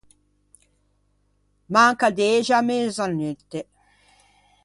Manca 1.73 2.07
dexe 2.17 2.51
à 2.57 2.59
mëzaneutte. 2.67 3.61